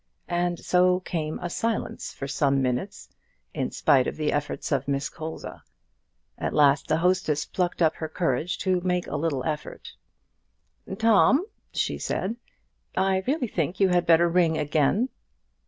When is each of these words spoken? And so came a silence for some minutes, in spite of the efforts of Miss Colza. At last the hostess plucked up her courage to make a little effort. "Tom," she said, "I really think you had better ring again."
And 0.33 0.57
so 0.57 0.99
came 1.01 1.37
a 1.43 1.49
silence 1.51 2.11
for 2.11 2.27
some 2.27 2.59
minutes, 2.59 3.07
in 3.53 3.69
spite 3.69 4.07
of 4.07 4.15
the 4.17 4.31
efforts 4.33 4.71
of 4.71 4.87
Miss 4.87 5.11
Colza. 5.11 5.61
At 6.39 6.55
last 6.55 6.87
the 6.87 6.97
hostess 6.97 7.45
plucked 7.45 7.83
up 7.83 7.93
her 7.97 8.09
courage 8.09 8.57
to 8.65 8.81
make 8.81 9.05
a 9.05 9.15
little 9.15 9.43
effort. 9.45 9.91
"Tom," 10.97 11.45
she 11.71 11.99
said, 11.99 12.35
"I 12.97 13.23
really 13.27 13.45
think 13.47 13.79
you 13.79 13.89
had 13.89 14.07
better 14.07 14.27
ring 14.27 14.57
again." 14.57 15.09